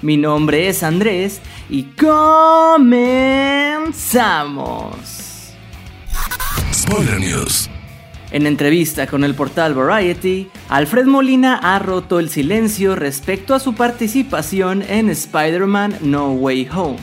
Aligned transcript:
Mi 0.00 0.16
nombre 0.16 0.68
es 0.68 0.84
Andrés 0.84 1.40
y 1.68 1.82
comenzamos. 1.82 2.86
Spoiler 6.72 7.18
News. 7.18 7.68
En 8.30 8.46
entrevista 8.46 9.08
con 9.08 9.24
el 9.24 9.34
portal 9.34 9.74
Variety, 9.74 10.48
Alfred 10.68 11.06
Molina 11.06 11.56
ha 11.56 11.80
roto 11.80 12.20
el 12.20 12.28
silencio 12.28 12.94
respecto 12.94 13.54
a 13.54 13.58
su 13.58 13.74
participación 13.74 14.82
en 14.82 15.10
Spider-Man 15.10 15.96
No 16.02 16.32
Way 16.32 16.68
Home 16.72 16.98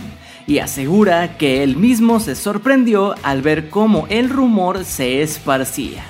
y 0.48 0.60
asegura 0.60 1.38
que 1.38 1.64
él 1.64 1.76
mismo 1.76 2.20
se 2.20 2.36
sorprendió 2.36 3.16
al 3.24 3.42
ver 3.42 3.70
cómo 3.70 4.06
el 4.10 4.30
rumor 4.30 4.86
se 4.86 5.22
esparcía. 5.22 6.04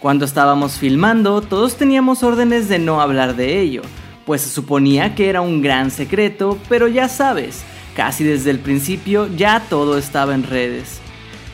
Cuando 0.00 0.24
estábamos 0.24 0.78
filmando, 0.78 1.40
todos 1.40 1.76
teníamos 1.76 2.24
órdenes 2.24 2.68
de 2.68 2.80
no 2.80 3.00
hablar 3.00 3.36
de 3.36 3.60
ello, 3.60 3.82
pues 4.26 4.42
se 4.42 4.50
suponía 4.50 5.14
que 5.14 5.28
era 5.28 5.40
un 5.40 5.62
gran 5.62 5.90
secreto, 5.90 6.58
pero 6.68 6.88
ya 6.88 7.08
sabes, 7.08 7.62
casi 7.94 8.24
desde 8.24 8.50
el 8.50 8.58
principio 8.58 9.28
ya 9.36 9.60
todo 9.68 9.98
estaba 9.98 10.34
en 10.34 10.42
redes. 10.42 11.00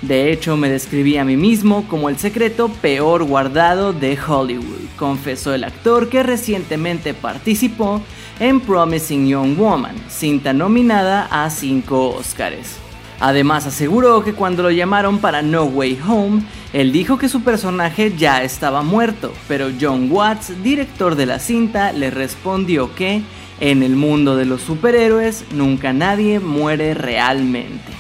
De 0.02 0.30
hecho, 0.30 0.56
me 0.56 0.70
describí 0.70 1.16
a 1.16 1.24
mí 1.24 1.36
mismo 1.36 1.86
como 1.88 2.08
el 2.08 2.18
secreto 2.18 2.68
peor 2.68 3.24
guardado 3.24 3.92
de 3.92 4.16
Hollywood, 4.18 4.88
confesó 4.96 5.54
el 5.54 5.64
actor 5.64 6.08
que 6.08 6.22
recientemente 6.22 7.14
participó 7.14 8.00
en 8.38 8.60
Promising 8.60 9.26
Young 9.26 9.58
Woman, 9.58 9.96
cinta 10.08 10.52
nominada 10.52 11.26
a 11.30 11.50
5 11.50 12.10
Oscars. 12.10 12.87
Además 13.20 13.66
aseguró 13.66 14.22
que 14.22 14.34
cuando 14.34 14.62
lo 14.62 14.70
llamaron 14.70 15.18
para 15.18 15.42
No 15.42 15.64
Way 15.64 15.98
Home, 16.06 16.42
él 16.72 16.92
dijo 16.92 17.18
que 17.18 17.28
su 17.28 17.42
personaje 17.42 18.14
ya 18.16 18.42
estaba 18.42 18.82
muerto, 18.82 19.32
pero 19.48 19.70
John 19.80 20.08
Watts, 20.10 20.62
director 20.62 21.16
de 21.16 21.26
la 21.26 21.40
cinta, 21.40 21.92
le 21.92 22.10
respondió 22.10 22.94
que 22.94 23.22
en 23.60 23.82
el 23.82 23.96
mundo 23.96 24.36
de 24.36 24.44
los 24.44 24.62
superhéroes 24.62 25.44
nunca 25.52 25.92
nadie 25.92 26.38
muere 26.38 26.94
realmente. 26.94 27.92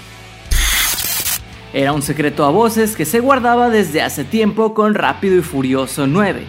Era 1.72 1.92
un 1.92 2.02
secreto 2.02 2.44
a 2.44 2.50
voces 2.50 2.94
que 2.94 3.04
se 3.04 3.20
guardaba 3.20 3.70
desde 3.70 4.02
hace 4.02 4.24
tiempo 4.24 4.72
con 4.72 4.94
Rápido 4.94 5.36
y 5.36 5.42
Furioso 5.42 6.06
9, 6.06 6.44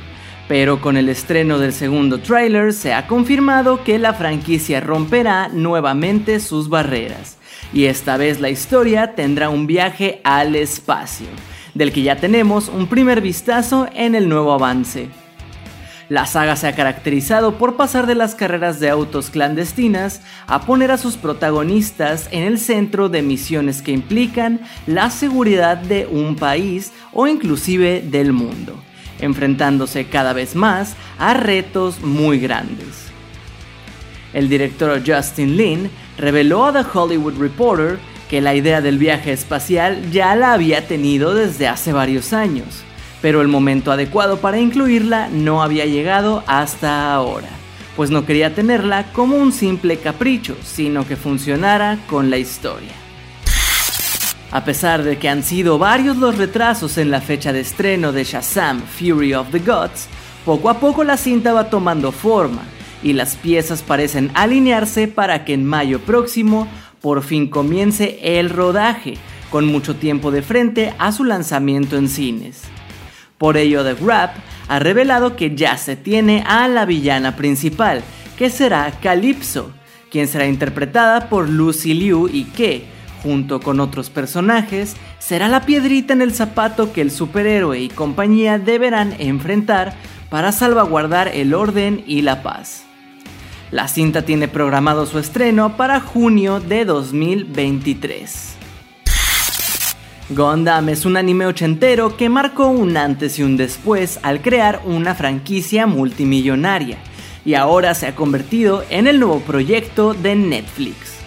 pero 0.48 0.80
con 0.80 0.96
el 0.96 1.10
estreno 1.10 1.58
del 1.58 1.74
segundo 1.74 2.20
tráiler 2.20 2.72
se 2.72 2.94
ha 2.94 3.08
confirmado 3.08 3.84
que 3.84 3.98
la 3.98 4.14
franquicia 4.14 4.80
romperá 4.80 5.50
nuevamente 5.50 6.40
sus 6.40 6.70
barreras, 6.70 7.39
y 7.74 7.86
esta 7.86 8.18
vez 8.18 8.40
la 8.40 8.50
historia 8.50 9.16
tendrá 9.16 9.50
un 9.50 9.68
viaje 9.68 10.22
al 10.24 10.56
espacio, 10.56 11.28
del 11.74 11.92
que 11.92 12.02
ya 12.02 12.16
tenemos 12.16 12.68
un 12.70 12.88
primer 12.88 13.22
vistazo 13.22 13.88
en 13.94 14.16
el 14.16 14.28
nuevo 14.28 14.54
avance. 14.54 15.10
La 16.10 16.26
saga 16.26 16.56
se 16.56 16.68
ha 16.68 16.76
caracterizado 16.76 17.60
por 17.60 17.76
pasar 17.76 18.08
de 18.08 18.16
las 18.16 18.34
carreras 18.34 18.80
de 18.80 18.90
autos 18.90 19.30
clandestinas 19.30 20.22
a 20.48 20.62
poner 20.62 20.90
a 20.90 20.98
sus 20.98 21.18
protagonistas 21.18 22.28
en 22.32 22.44
el 22.44 22.58
centro 22.58 23.10
de 23.10 23.22
misiones 23.22 23.84
que 23.84 23.92
implican 23.92 24.60
la 24.88 25.12
seguridad 25.12 25.78
de 25.78 26.08
un 26.08 26.36
país 26.36 26.94
o 27.14 27.28
inclusive 27.28 28.02
del 28.02 28.34
mundo, 28.34 28.74
enfrentándose 29.20 30.08
cada 30.08 30.34
vez 30.34 30.56
más 30.56 30.96
a 31.20 31.36
retos 31.36 32.02
muy 32.02 32.40
grandes. 32.40 33.09
El 34.34 34.50
director 34.50 35.02
Justin 35.06 35.58
Lin 35.58 35.90
reveló 36.18 36.66
a 36.66 36.74
The 36.74 36.90
Hollywood 36.94 37.40
Reporter 37.40 37.98
que 38.30 38.42
la 38.42 38.56
idea 38.56 38.82
del 38.82 38.98
viaje 38.98 39.32
espacial 39.32 40.12
ya 40.12 40.36
la 40.36 40.54
había 40.54 40.88
tenido 40.88 41.34
desde 41.34 41.68
hace 41.68 41.94
varios 41.94 42.34
años 42.34 42.84
pero 43.22 43.42
el 43.42 43.48
momento 43.48 43.92
adecuado 43.92 44.38
para 44.38 44.60
incluirla 44.60 45.30
no 45.30 45.62
había 45.62 45.86
llegado 45.86 46.44
hasta 46.48 47.14
ahora, 47.14 47.50
pues 47.96 48.12
no 48.12 48.26
quería 48.26 48.56
tenerla 48.56 49.12
como 49.12 49.36
un 49.36 49.52
simple 49.52 49.98
capricho, 49.98 50.56
sino 50.64 51.06
que 51.06 51.16
funcionara 51.16 51.98
con 52.08 52.30
la 52.30 52.38
historia. 52.38 52.92
A 54.52 54.64
pesar 54.64 55.04
de 55.04 55.18
que 55.20 55.30
han 55.30 55.44
sido 55.44 55.78
varios 55.78 56.18
los 56.18 56.38
retrasos 56.38 56.98
en 56.98 57.12
la 57.12 57.22
fecha 57.22 57.54
de 57.54 57.60
estreno 57.60 58.12
de 58.12 58.24
Shazam 58.24 58.82
Fury 58.82 59.34
of 59.34 59.52
the 59.52 59.60
Gods, 59.60 60.08
poco 60.44 60.70
a 60.70 60.80
poco 60.80 61.04
la 61.04 61.18
cinta 61.18 61.54
va 61.54 61.70
tomando 61.70 62.12
forma 62.12 62.64
y 63.04 63.14
las 63.14 63.36
piezas 63.36 63.82
parecen 63.82 64.32
alinearse 64.34 65.08
para 65.08 65.46
que 65.46 65.54
en 65.54 65.66
mayo 65.66 66.00
próximo 66.00 66.68
por 67.02 67.24
fin 67.24 67.48
comience 67.48 68.20
el 68.22 68.50
rodaje, 68.50 69.16
con 69.50 69.66
mucho 69.66 69.96
tiempo 69.96 70.32
de 70.32 70.42
frente 70.42 70.94
a 71.00 71.12
su 71.12 71.24
lanzamiento 71.24 71.98
en 71.98 72.10
cines. 72.10 72.62
Por 73.38 73.58
ello, 73.58 73.84
The 73.84 73.94
Wrap 73.94 74.36
ha 74.68 74.80
revelado 74.80 75.36
que 75.36 75.56
ya 75.56 75.78
se 75.78 75.96
tiene 75.96 76.44
a 76.46 76.68
la 76.68 76.86
villana 76.86 77.36
principal, 77.36 78.04
que 78.38 78.50
será 78.50 78.92
Calypso, 79.02 79.72
quien 80.12 80.28
será 80.28 80.46
interpretada 80.46 81.30
por 81.30 81.50
Lucy 81.50 81.94
Liu 81.94 82.28
y 82.28 82.44
que, 82.46 82.86
junto 83.24 83.62
con 83.62 83.80
otros 83.80 84.10
personajes, 84.10 84.96
será 85.20 85.48
la 85.48 85.66
piedrita 85.66 86.14
en 86.14 86.22
el 86.22 86.34
zapato 86.34 86.92
que 86.92 87.02
el 87.02 87.12
superhéroe 87.12 87.80
y 87.80 87.90
compañía 87.90 88.60
deberán 88.60 89.16
enfrentar 89.20 89.96
para 90.30 90.52
salvaguardar 90.52 91.30
el 91.30 91.54
orden 91.54 92.04
y 92.06 92.22
la 92.22 92.44
paz. 92.44 92.89
La 93.72 93.88
cinta 93.88 94.24
tiene 94.24 94.48
programado 94.48 95.06
su 95.06 95.20
estreno 95.20 95.78
para 95.78 96.00
junio 96.00 96.60
de 96.60 96.86
2023. 96.86 98.56
Gundam 100.32 100.90
es 100.90 101.06
un 101.06 101.18
anime 101.18 101.46
ochentero 101.46 102.18
que 102.18 102.30
marcó 102.30 102.70
un 102.70 102.98
antes 102.98 103.38
y 103.38 103.44
un 103.44 103.58
después 103.58 104.20
al 104.24 104.42
crear 104.42 104.82
una 104.86 105.14
franquicia 105.14 105.86
multimillonaria 105.86 106.98
y 107.46 107.54
ahora 107.54 107.94
se 107.94 108.08
ha 108.08 108.16
convertido 108.16 108.84
en 108.90 109.06
el 109.06 109.20
nuevo 109.20 109.40
proyecto 109.42 110.16
de 110.16 110.36
Netflix. 110.36 111.20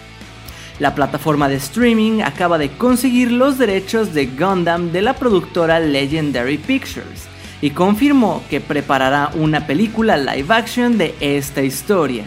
La 0.79 0.95
plataforma 0.95 1.47
de 1.47 1.55
streaming 1.55 2.23
acaba 2.23 2.57
de 2.57 2.71
conseguir 2.71 3.31
los 3.31 3.57
derechos 3.57 4.13
de 4.13 4.25
Gundam 4.25 4.91
de 4.91 5.01
la 5.01 5.13
productora 5.13 5.79
Legendary 5.79 6.57
Pictures 6.57 7.32
y 7.63 7.69
confirmó 7.69 8.43
que 8.49 8.59
preparará 8.59 9.31
una 9.35 9.65
película 9.65 10.17
live 10.17 10.53
action 10.53 10.97
de 10.97 11.15
esta 11.21 11.61
historia. 11.61 12.25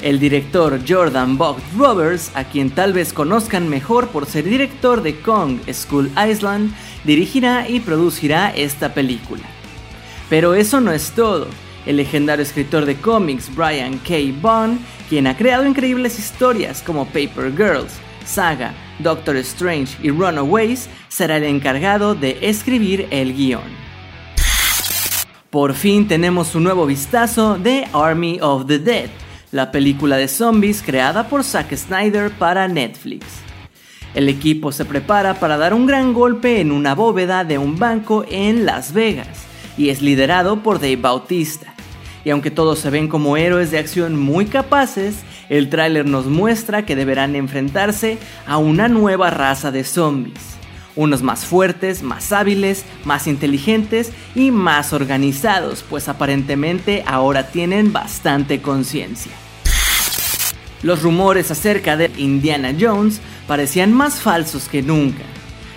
El 0.00 0.18
director 0.18 0.80
Jordan 0.88 1.36
Vogt 1.36 1.60
Roberts, 1.76 2.30
a 2.32 2.44
quien 2.44 2.70
tal 2.70 2.94
vez 2.94 3.12
conozcan 3.12 3.68
mejor 3.68 4.08
por 4.08 4.24
ser 4.24 4.44
director 4.44 5.02
de 5.02 5.20
Kong 5.20 5.58
School 5.70 6.10
Island, 6.16 6.72
dirigirá 7.04 7.68
y 7.68 7.80
producirá 7.80 8.48
esta 8.48 8.94
película. 8.94 9.42
Pero 10.30 10.54
eso 10.54 10.80
no 10.80 10.90
es 10.90 11.10
todo. 11.10 11.48
El 11.84 11.98
legendario 11.98 12.42
escritor 12.42 12.86
de 12.86 12.96
cómics 12.96 13.54
Brian 13.54 13.98
K. 13.98 14.14
Vaughan, 14.40 14.78
quien 15.10 15.26
ha 15.26 15.36
creado 15.36 15.66
increíbles 15.66 16.18
historias 16.18 16.82
como 16.82 17.04
Paper 17.04 17.54
Girls, 17.54 17.92
Saga, 18.24 18.72
Doctor 19.00 19.36
Strange 19.36 19.98
y 20.02 20.08
Runaways, 20.08 20.88
será 21.08 21.36
el 21.36 21.44
encargado 21.44 22.14
de 22.14 22.38
escribir 22.40 23.06
el 23.10 23.34
guion. 23.34 23.85
Por 25.56 25.72
fin 25.72 26.06
tenemos 26.06 26.54
un 26.54 26.64
nuevo 26.64 26.84
vistazo 26.84 27.56
de 27.56 27.88
Army 27.94 28.38
of 28.42 28.66
the 28.66 28.78
Dead, 28.78 29.08
la 29.52 29.72
película 29.72 30.18
de 30.18 30.28
zombies 30.28 30.82
creada 30.82 31.30
por 31.30 31.44
Zack 31.44 31.74
Snyder 31.74 32.30
para 32.30 32.68
Netflix. 32.68 33.24
El 34.14 34.28
equipo 34.28 34.70
se 34.70 34.84
prepara 34.84 35.40
para 35.40 35.56
dar 35.56 35.72
un 35.72 35.86
gran 35.86 36.12
golpe 36.12 36.60
en 36.60 36.72
una 36.72 36.94
bóveda 36.94 37.42
de 37.42 37.56
un 37.56 37.78
banco 37.78 38.26
en 38.28 38.66
Las 38.66 38.92
Vegas 38.92 39.46
y 39.78 39.88
es 39.88 40.02
liderado 40.02 40.62
por 40.62 40.78
Dave 40.78 40.96
Bautista. 40.96 41.72
Y 42.22 42.28
aunque 42.28 42.50
todos 42.50 42.78
se 42.78 42.90
ven 42.90 43.08
como 43.08 43.38
héroes 43.38 43.70
de 43.70 43.78
acción 43.78 44.14
muy 44.14 44.44
capaces, 44.44 45.22
el 45.48 45.70
tráiler 45.70 46.04
nos 46.04 46.26
muestra 46.26 46.84
que 46.84 46.96
deberán 46.96 47.34
enfrentarse 47.34 48.18
a 48.46 48.58
una 48.58 48.88
nueva 48.88 49.30
raza 49.30 49.70
de 49.70 49.84
zombies. 49.84 50.56
Unos 50.96 51.22
más 51.22 51.44
fuertes, 51.44 52.02
más 52.02 52.32
hábiles, 52.32 52.84
más 53.04 53.26
inteligentes 53.26 54.10
y 54.34 54.50
más 54.50 54.92
organizados, 54.92 55.84
pues 55.88 56.08
aparentemente 56.08 57.04
ahora 57.06 57.48
tienen 57.48 57.92
bastante 57.92 58.62
conciencia. 58.62 59.32
Los 60.82 61.02
rumores 61.02 61.50
acerca 61.50 61.96
de 61.96 62.10
Indiana 62.16 62.74
Jones 62.78 63.20
parecían 63.46 63.92
más 63.92 64.20
falsos 64.20 64.68
que 64.68 64.82
nunca. 64.82 65.22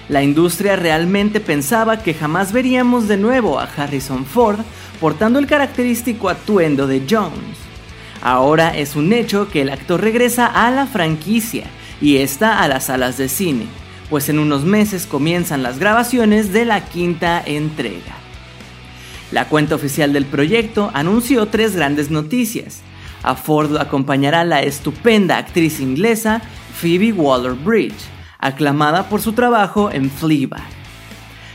La 0.07 0.24
industria 0.24 0.75
realmente 0.75 1.39
pensaba 1.39 2.01
que 2.01 2.13
jamás 2.13 2.51
veríamos 2.51 3.07
de 3.07 3.18
nuevo 3.18 3.60
a 3.60 3.63
Harrison 3.66 4.25
Ford 4.25 4.60
portando 5.00 5.38
el 5.38 5.48
característico 5.48 6.30
atuendo 6.30 6.88
de 6.88 7.04
Jones. 7.10 7.57
Ahora 8.21 8.75
es 8.75 8.95
un 8.95 9.13
hecho 9.13 9.50
que 9.50 9.62
el 9.62 9.69
actor 9.69 10.01
regresa 10.01 10.48
a 10.48 10.71
la 10.71 10.88
franquicia 10.88 11.66
y 12.01 12.18
esta 12.18 12.62
a 12.62 12.68
las 12.68 12.86
salas 12.86 13.18
de 13.18 13.30
cine, 13.30 13.66
pues 14.10 14.30
en 14.30 14.40
unos 14.40 14.64
meses 14.64 15.06
comienzan 15.06 15.64
las 15.64 15.80
grabaciones 15.80 16.52
de 16.52 16.66
la 16.66 16.86
quinta 16.86 17.42
entrega. 17.46 18.16
La 19.32 19.48
cuenta 19.48 19.76
oficial 19.76 20.12
del 20.12 20.26
proyecto 20.26 20.90
anunció 20.94 21.46
tres 21.48 21.76
grandes 21.76 22.10
noticias. 22.10 22.82
A 23.22 23.36
Ford 23.36 23.78
acompañará 23.78 24.44
la 24.44 24.64
estupenda 24.64 25.38
actriz 25.38 25.80
inglesa 25.80 26.42
Phoebe 26.74 27.14
Waller-Bridge, 27.14 28.08
aclamada 28.40 29.08
por 29.10 29.22
su 29.22 29.34
trabajo 29.34 29.92
en 29.92 30.10
Fleabag. 30.10 30.80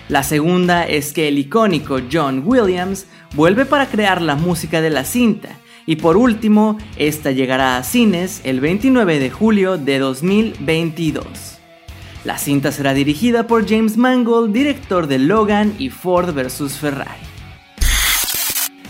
La 0.08 0.22
segunda 0.22 0.86
es 0.86 1.12
que 1.12 1.28
el 1.28 1.38
icónico 1.38 1.98
John 2.12 2.42
Williams 2.44 3.06
vuelve 3.34 3.64
para 3.64 3.86
crear 3.86 4.20
la 4.20 4.36
música 4.36 4.80
de 4.80 4.90
la 4.90 5.04
cinta, 5.04 5.58
y 5.86 5.96
por 5.96 6.16
último, 6.16 6.78
esta 6.96 7.30
llegará 7.30 7.76
a 7.76 7.82
cines 7.82 8.40
el 8.44 8.60
29 8.60 9.18
de 9.18 9.30
julio 9.30 9.76
de 9.76 9.98
2022. 9.98 11.53
La 12.24 12.38
cinta 12.38 12.72
será 12.72 12.94
dirigida 12.94 13.46
por 13.46 13.68
James 13.68 13.98
Mangold, 13.98 14.50
director 14.50 15.06
de 15.06 15.18
Logan 15.18 15.74
y 15.78 15.90
Ford 15.90 16.34
vs. 16.34 16.78
Ferrari. 16.78 17.20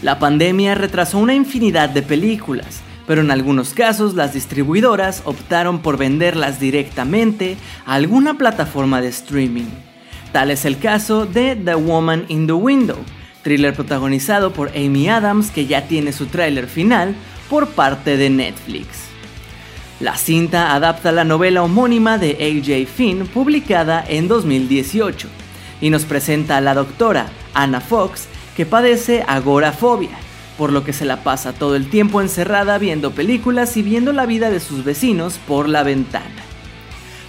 La 0.02 0.20
pandemia 0.20 0.76
retrasó 0.76 1.18
una 1.18 1.34
infinidad 1.34 1.88
de 1.88 2.02
películas, 2.02 2.82
pero 3.08 3.22
en 3.22 3.32
algunos 3.32 3.74
casos 3.74 4.14
las 4.14 4.34
distribuidoras 4.34 5.22
optaron 5.24 5.80
por 5.80 5.96
venderlas 5.96 6.60
directamente 6.60 7.56
a 7.86 7.94
alguna 7.94 8.38
plataforma 8.38 9.00
de 9.00 9.08
streaming. 9.08 9.68
Tal 10.30 10.52
es 10.52 10.64
el 10.64 10.78
caso 10.78 11.26
de 11.26 11.56
The 11.56 11.74
Woman 11.74 12.26
in 12.28 12.46
the 12.46 12.52
Window, 12.52 12.98
thriller 13.42 13.74
protagonizado 13.74 14.52
por 14.52 14.68
Amy 14.76 15.08
Adams 15.08 15.50
que 15.50 15.66
ya 15.66 15.88
tiene 15.88 16.12
su 16.12 16.26
tráiler 16.26 16.68
final 16.68 17.16
por 17.50 17.68
parte 17.68 18.16
de 18.16 18.30
Netflix. 18.30 19.13
La 20.00 20.16
cinta 20.16 20.74
adapta 20.74 21.12
la 21.12 21.22
novela 21.24 21.62
homónima 21.62 22.18
de 22.18 22.32
AJ 22.32 22.88
Finn 22.92 23.26
publicada 23.28 24.04
en 24.06 24.26
2018 24.26 25.28
y 25.80 25.90
nos 25.90 26.04
presenta 26.04 26.56
a 26.56 26.60
la 26.60 26.74
doctora 26.74 27.26
Anna 27.54 27.80
Fox 27.80 28.26
que 28.56 28.66
padece 28.66 29.24
agorafobia, 29.26 30.16
por 30.58 30.72
lo 30.72 30.82
que 30.82 30.92
se 30.92 31.04
la 31.04 31.22
pasa 31.22 31.52
todo 31.52 31.76
el 31.76 31.88
tiempo 31.90 32.20
encerrada 32.20 32.76
viendo 32.78 33.12
películas 33.12 33.76
y 33.76 33.82
viendo 33.82 34.12
la 34.12 34.26
vida 34.26 34.50
de 34.50 34.58
sus 34.58 34.84
vecinos 34.84 35.38
por 35.46 35.68
la 35.68 35.84
ventana. 35.84 36.42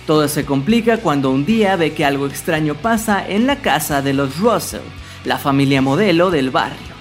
Todo 0.08 0.28
se 0.28 0.44
complica 0.44 0.98
cuando 0.98 1.30
un 1.30 1.46
día 1.46 1.76
ve 1.76 1.94
que 1.94 2.04
algo 2.04 2.26
extraño 2.26 2.74
pasa 2.74 3.24
en 3.28 3.46
la 3.46 3.58
casa 3.58 4.02
de 4.02 4.14
los 4.14 4.40
Russell, 4.40 4.82
la 5.24 5.38
familia 5.38 5.84
modelo 5.84 6.32
del 6.32 6.50
barrio. 6.50 6.96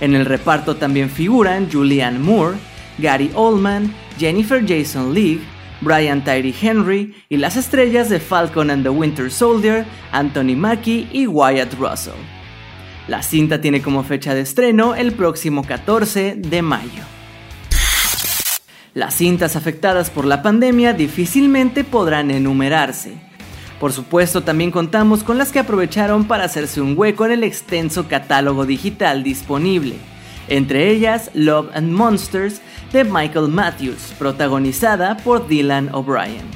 En 0.00 0.16
el 0.16 0.26
reparto 0.26 0.74
también 0.74 1.08
figuran 1.08 1.68
Julianne 1.70 2.18
Moore, 2.18 2.58
Gary 2.98 3.30
Oldman, 3.34 3.94
Jennifer 4.18 4.62
Jason 4.66 5.14
Leigh, 5.14 5.40
Brian 5.80 6.22
Tyree 6.22 6.54
Henry 6.60 7.14
y 7.28 7.36
las 7.36 7.56
estrellas 7.56 8.08
de 8.08 8.20
Falcon 8.20 8.70
and 8.70 8.84
the 8.84 8.90
Winter 8.90 9.30
Soldier, 9.30 9.84
Anthony 10.12 10.56
Mackie 10.56 11.08
y 11.12 11.26
Wyatt 11.26 11.74
Russell. 11.74 12.14
La 13.08 13.22
cinta 13.22 13.60
tiene 13.60 13.82
como 13.82 14.04
fecha 14.04 14.34
de 14.34 14.42
estreno 14.42 14.94
el 14.94 15.12
próximo 15.12 15.64
14 15.64 16.36
de 16.36 16.62
mayo. 16.62 17.02
Las 18.94 19.14
cintas 19.14 19.56
afectadas 19.56 20.10
por 20.10 20.24
la 20.24 20.42
pandemia 20.42 20.92
difícilmente 20.92 21.82
podrán 21.82 22.30
enumerarse. 22.30 23.14
Por 23.80 23.92
supuesto, 23.92 24.42
también 24.42 24.70
contamos 24.70 25.24
con 25.24 25.38
las 25.38 25.50
que 25.50 25.58
aprovecharon 25.58 26.26
para 26.26 26.44
hacerse 26.44 26.80
un 26.80 26.96
hueco 26.96 27.26
en 27.26 27.32
el 27.32 27.42
extenso 27.42 28.06
catálogo 28.06 28.66
digital 28.66 29.24
disponible, 29.24 29.96
entre 30.46 30.90
ellas 30.90 31.30
Love 31.34 31.70
and 31.74 31.90
Monsters 31.90 32.60
de 32.92 33.04
Michael 33.04 33.48
Matthews, 33.48 34.12
protagonizada 34.18 35.16
por 35.16 35.48
Dylan 35.48 35.94
O'Brien. 35.94 36.46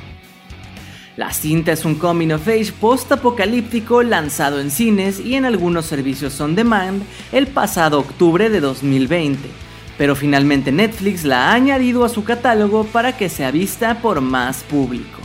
La 1.16 1.32
cinta 1.32 1.72
es 1.72 1.86
un 1.86 1.94
coming 1.94 2.30
of 2.30 2.46
age 2.46 2.72
post-apocalíptico 2.78 4.02
lanzado 4.02 4.60
en 4.60 4.70
cines 4.70 5.18
y 5.18 5.34
en 5.34 5.46
algunos 5.46 5.86
servicios 5.86 6.38
on 6.42 6.54
demand 6.54 7.02
el 7.32 7.46
pasado 7.46 7.98
octubre 7.98 8.50
de 8.50 8.60
2020, 8.60 9.48
pero 9.96 10.14
finalmente 10.14 10.72
Netflix 10.72 11.24
la 11.24 11.48
ha 11.48 11.54
añadido 11.54 12.04
a 12.04 12.10
su 12.10 12.22
catálogo 12.22 12.84
para 12.84 13.16
que 13.16 13.30
sea 13.30 13.50
vista 13.50 14.02
por 14.02 14.20
más 14.20 14.62
público. 14.64 15.20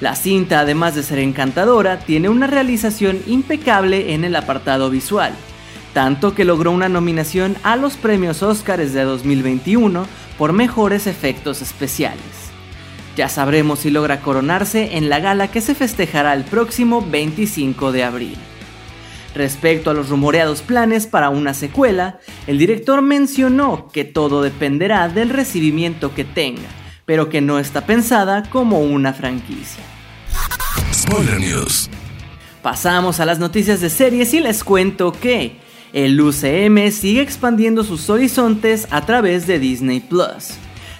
La 0.00 0.16
cinta, 0.16 0.60
además 0.60 0.94
de 0.94 1.02
ser 1.02 1.18
encantadora, 1.18 1.98
tiene 1.98 2.30
una 2.30 2.46
realización 2.46 3.20
impecable 3.26 4.14
en 4.14 4.24
el 4.24 4.34
apartado 4.36 4.88
visual, 4.88 5.34
tanto 5.92 6.34
que 6.34 6.44
logró 6.44 6.70
una 6.70 6.88
nominación 6.88 7.56
a 7.62 7.76
los 7.76 7.96
premios 7.96 8.42
Oscars 8.42 8.92
de 8.92 9.02
2021 9.02 10.06
por 10.38 10.52
mejores 10.52 11.06
efectos 11.06 11.62
especiales. 11.62 12.22
Ya 13.16 13.28
sabremos 13.28 13.80
si 13.80 13.90
logra 13.90 14.20
coronarse 14.20 14.96
en 14.96 15.10
la 15.10 15.20
gala 15.20 15.50
que 15.50 15.60
se 15.60 15.74
festejará 15.74 16.32
el 16.32 16.44
próximo 16.44 17.04
25 17.06 17.92
de 17.92 18.04
abril. 18.04 18.36
Respecto 19.34 19.90
a 19.90 19.94
los 19.94 20.08
rumoreados 20.08 20.62
planes 20.62 21.06
para 21.06 21.30
una 21.30 21.54
secuela, 21.54 22.18
el 22.46 22.58
director 22.58 23.02
mencionó 23.02 23.88
que 23.92 24.04
todo 24.04 24.42
dependerá 24.42 25.08
del 25.08 25.30
recibimiento 25.30 26.14
que 26.14 26.24
tenga, 26.24 26.68
pero 27.06 27.28
que 27.28 27.40
no 27.40 27.58
está 27.58 27.86
pensada 27.86 28.42
como 28.50 28.80
una 28.80 29.12
franquicia. 29.12 29.84
News. 31.38 31.90
Pasamos 32.62 33.20
a 33.20 33.26
las 33.26 33.38
noticias 33.38 33.80
de 33.80 33.90
series 33.90 34.32
y 34.34 34.40
les 34.40 34.64
cuento 34.64 35.12
que 35.12 35.61
el 35.92 36.18
UCM 36.20 36.90
sigue 36.90 37.20
expandiendo 37.20 37.84
sus 37.84 38.08
horizontes 38.08 38.86
a 38.90 39.04
través 39.04 39.46
de 39.46 39.58
Disney 39.58 40.00
Plus. 40.00 40.54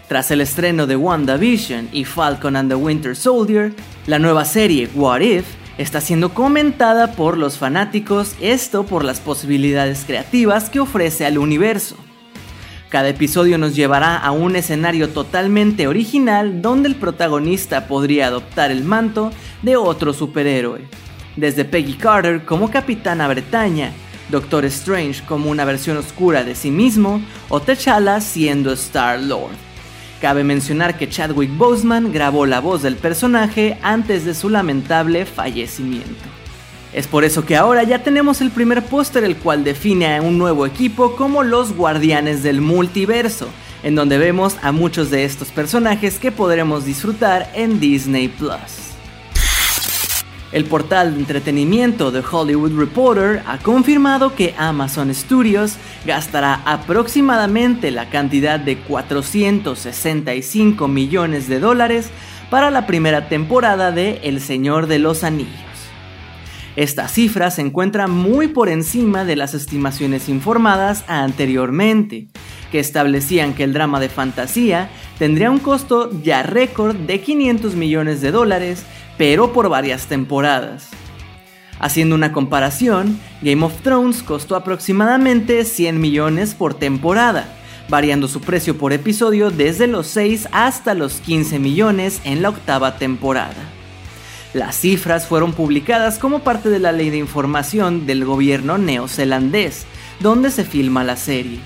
Tras 0.06 0.30
el 0.30 0.42
estreno 0.42 0.86
de 0.86 0.96
WandaVision 0.96 1.88
y 1.92 2.04
Falcon 2.04 2.56
and 2.56 2.70
the 2.70 2.74
Winter 2.74 3.16
Soldier, 3.16 3.72
la 4.06 4.18
nueva 4.18 4.44
serie 4.44 4.90
What 4.94 5.20
If 5.20 5.46
está 5.78 6.02
siendo 6.02 6.34
comentada 6.34 7.12
por 7.12 7.38
los 7.38 7.56
fanáticos, 7.56 8.34
esto 8.40 8.84
por 8.84 9.04
las 9.04 9.20
posibilidades 9.20 10.04
creativas 10.06 10.68
que 10.68 10.80
ofrece 10.80 11.24
al 11.24 11.38
universo. 11.38 11.96
Cada 12.90 13.08
episodio 13.08 13.56
nos 13.56 13.74
llevará 13.74 14.18
a 14.18 14.32
un 14.32 14.54
escenario 14.54 15.08
totalmente 15.08 15.86
original 15.86 16.60
donde 16.60 16.90
el 16.90 16.96
protagonista 16.96 17.86
podría 17.86 18.26
adoptar 18.26 18.70
el 18.70 18.84
manto 18.84 19.32
de 19.62 19.76
otro 19.76 20.12
superhéroe, 20.12 20.82
desde 21.36 21.64
Peggy 21.64 21.94
Carter 21.94 22.44
como 22.44 22.70
Capitana 22.70 23.26
Bretaña, 23.28 23.94
Doctor 24.32 24.64
Strange 24.64 25.22
como 25.24 25.50
una 25.50 25.64
versión 25.64 25.96
oscura 25.96 26.42
de 26.42 26.56
sí 26.56 26.72
mismo 26.72 27.22
o 27.48 27.60
T'Challa 27.60 28.20
siendo 28.20 28.72
Star-Lord. 28.72 29.52
Cabe 30.20 30.42
mencionar 30.42 30.96
que 30.96 31.08
Chadwick 31.08 31.56
Boseman 31.56 32.12
grabó 32.12 32.46
la 32.46 32.60
voz 32.60 32.82
del 32.82 32.96
personaje 32.96 33.78
antes 33.82 34.24
de 34.24 34.34
su 34.34 34.48
lamentable 34.48 35.26
fallecimiento. 35.26 36.24
Es 36.92 37.06
por 37.06 37.24
eso 37.24 37.44
que 37.44 37.56
ahora 37.56 37.82
ya 37.84 38.02
tenemos 38.02 38.40
el 38.40 38.50
primer 38.50 38.82
póster 38.84 39.24
el 39.24 39.36
cual 39.36 39.64
define 39.64 40.16
a 40.16 40.22
un 40.22 40.38
nuevo 40.38 40.66
equipo 40.66 41.14
como 41.16 41.42
los 41.42 41.74
Guardianes 41.74 42.42
del 42.42 42.60
Multiverso, 42.60 43.48
en 43.82 43.94
donde 43.94 44.18
vemos 44.18 44.56
a 44.62 44.72
muchos 44.72 45.10
de 45.10 45.24
estos 45.24 45.48
personajes 45.48 46.18
que 46.18 46.32
podremos 46.32 46.84
disfrutar 46.84 47.50
en 47.54 47.80
Disney 47.80 48.28
Plus. 48.28 48.81
El 50.52 50.66
portal 50.66 51.14
de 51.14 51.20
entretenimiento 51.20 52.12
The 52.12 52.22
Hollywood 52.30 52.78
Reporter 52.78 53.42
ha 53.46 53.56
confirmado 53.58 54.34
que 54.34 54.54
Amazon 54.58 55.14
Studios 55.14 55.76
gastará 56.04 56.60
aproximadamente 56.66 57.90
la 57.90 58.10
cantidad 58.10 58.60
de 58.60 58.76
465 58.76 60.88
millones 60.88 61.48
de 61.48 61.58
dólares 61.58 62.10
para 62.50 62.70
la 62.70 62.86
primera 62.86 63.30
temporada 63.30 63.92
de 63.92 64.20
El 64.24 64.42
Señor 64.42 64.88
de 64.88 64.98
los 64.98 65.24
Anillos. 65.24 65.54
Esta 66.76 67.08
cifra 67.08 67.50
se 67.50 67.62
encuentra 67.62 68.06
muy 68.06 68.48
por 68.48 68.68
encima 68.68 69.24
de 69.24 69.36
las 69.36 69.54
estimaciones 69.54 70.28
informadas 70.28 71.02
anteriormente, 71.06 72.28
que 72.70 72.78
establecían 72.78 73.54
que 73.54 73.64
el 73.64 73.72
drama 73.72 74.00
de 74.00 74.10
fantasía 74.10 74.90
tendría 75.18 75.50
un 75.50 75.60
costo 75.60 76.10
ya 76.22 76.42
récord 76.42 76.94
de 76.96 77.22
500 77.22 77.74
millones 77.74 78.20
de 78.20 78.32
dólares 78.32 78.84
pero 79.22 79.52
por 79.52 79.68
varias 79.68 80.08
temporadas. 80.08 80.88
Haciendo 81.78 82.16
una 82.16 82.32
comparación, 82.32 83.20
Game 83.40 83.64
of 83.64 83.80
Thrones 83.82 84.20
costó 84.20 84.56
aproximadamente 84.56 85.64
100 85.64 86.00
millones 86.00 86.54
por 86.54 86.74
temporada, 86.74 87.46
variando 87.88 88.26
su 88.26 88.40
precio 88.40 88.76
por 88.76 88.92
episodio 88.92 89.52
desde 89.52 89.86
los 89.86 90.08
6 90.08 90.48
hasta 90.50 90.94
los 90.94 91.20
15 91.20 91.60
millones 91.60 92.20
en 92.24 92.42
la 92.42 92.48
octava 92.48 92.98
temporada. 92.98 93.54
Las 94.54 94.74
cifras 94.74 95.28
fueron 95.28 95.52
publicadas 95.52 96.18
como 96.18 96.40
parte 96.40 96.68
de 96.68 96.80
la 96.80 96.90
ley 96.90 97.10
de 97.10 97.18
información 97.18 98.06
del 98.06 98.24
gobierno 98.24 98.76
neozelandés, 98.76 99.86
donde 100.18 100.50
se 100.50 100.64
filma 100.64 101.04
la 101.04 101.14
serie, 101.14 101.60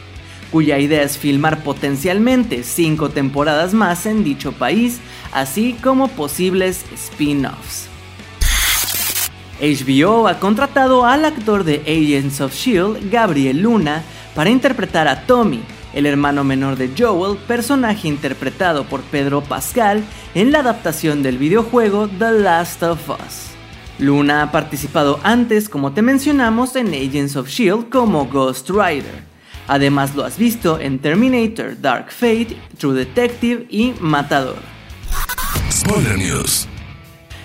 cuya 0.57 0.79
idea 0.79 1.03
es 1.03 1.19
filmar 1.19 1.63
potencialmente 1.63 2.63
5 2.63 3.11
temporadas 3.11 3.75
más 3.75 4.07
en 4.07 4.25
dicho 4.25 4.53
país 4.53 5.01
así 5.35 5.77
como 5.83 6.09
posibles 6.09 6.83
spin-offs. 6.95 7.89
HBO 9.61 10.29
ha 10.29 10.41
contratado 10.41 11.05
al 11.05 11.27
actor 11.27 11.63
de 11.63 11.83
Agents 11.83 12.41
of 12.41 12.55
Shield, 12.55 13.11
Gabriel 13.11 13.61
Luna, 13.61 14.03
para 14.35 14.49
interpretar 14.49 15.09
a 15.09 15.27
Tommy, 15.27 15.61
el 15.93 16.07
hermano 16.07 16.43
menor 16.43 16.77
de 16.77 16.91
Joel, 16.97 17.37
personaje 17.37 18.09
interpretado 18.09 18.85
por 18.85 19.03
Pedro 19.03 19.43
Pascal 19.43 20.03
en 20.35 20.53
la 20.53 20.61
adaptación 20.61 21.23
del 21.23 21.37
videojuego 21.37 22.09
The 22.09 22.33
Last 22.33 22.83
of 22.83 23.11
Us. 23.11 23.51
Luna 23.99 24.45
ha 24.45 24.53
participado 24.53 25.21
antes, 25.23 25.69
como 25.69 25.93
te 25.93 26.01
mencionamos, 26.01 26.77
en 26.77 26.95
Agents 26.95 27.37
of 27.37 27.47
Shield 27.51 27.91
como 27.91 28.25
Ghost 28.25 28.71
Rider. 28.71 29.36
Además 29.69 30.15
lo 30.15 30.25
has 30.25 30.39
visto 30.39 30.79
en 30.79 30.99
Terminator, 30.99 31.81
Dark 31.81 32.11
Fate, 32.11 32.57
True 32.79 32.95
Detective 32.95 33.67
y 33.69 33.95
Matador. 34.01 34.59
Spoiler 35.71 36.17
News. 36.19 36.69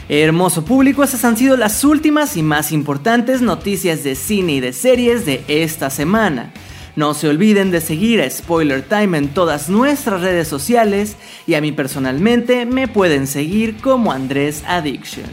Hermoso 0.09 0.65
público, 0.65 1.03
esas 1.03 1.23
han 1.23 1.37
sido 1.37 1.55
las 1.55 1.83
últimas 1.83 2.35
y 2.35 2.43
más 2.43 2.71
importantes 2.71 3.41
noticias 3.41 4.03
de 4.03 4.15
cine 4.15 4.53
y 4.53 4.59
de 4.59 4.73
series 4.73 5.25
de 5.25 5.43
esta 5.47 5.89
semana. 5.89 6.51
No 6.95 7.13
se 7.13 7.29
olviden 7.29 7.71
de 7.71 7.79
seguir 7.79 8.21
a 8.21 8.29
Spoiler 8.29 8.81
Time 8.81 9.17
en 9.17 9.29
todas 9.29 9.69
nuestras 9.69 10.21
redes 10.21 10.47
sociales 10.47 11.15
y 11.47 11.53
a 11.53 11.61
mí 11.61 11.71
personalmente 11.71 12.65
me 12.65 12.89
pueden 12.89 13.27
seguir 13.27 13.77
como 13.77 14.11
Andrés 14.11 14.63
Addiction. 14.67 15.29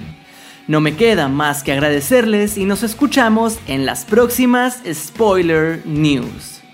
No 0.68 0.80
me 0.80 0.94
queda 0.94 1.28
más 1.28 1.64
que 1.64 1.72
agradecerles 1.72 2.56
y 2.56 2.64
nos 2.64 2.82
escuchamos 2.84 3.58
en 3.66 3.86
las 3.86 4.04
próximas 4.04 4.80
Spoiler 4.92 5.82
News. 5.84 6.57